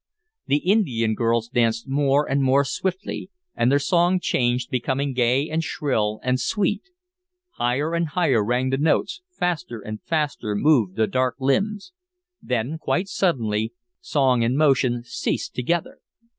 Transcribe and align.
The 0.47 0.57
Indian 0.67 1.13
girls 1.13 1.47
danced 1.47 1.87
more 1.87 2.27
and 2.27 2.41
more 2.41 2.65
swiftly, 2.65 3.29
and 3.53 3.71
their 3.71 3.77
song 3.77 4.19
changed, 4.19 4.71
becoming 4.71 5.13
gay 5.13 5.47
and 5.47 5.63
shrill 5.63 6.19
and 6.23 6.39
sweet. 6.39 6.81
Higher 7.51 7.93
and 7.93 8.07
higher 8.07 8.43
rang 8.43 8.71
the 8.71 8.79
notes, 8.79 9.21
faster 9.29 9.79
and 9.79 10.01
faster 10.01 10.55
moved 10.55 10.95
the 10.95 11.05
dark 11.05 11.35
limbs; 11.39 11.93
then, 12.41 12.79
quite 12.79 13.09
suddenly, 13.09 13.73
song 13.99 14.43
and 14.43 14.57
motion 14.57 15.03
ceased 15.03 15.53
together. 15.53 15.99